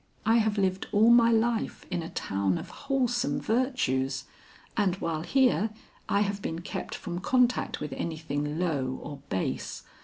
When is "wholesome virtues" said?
2.71-4.23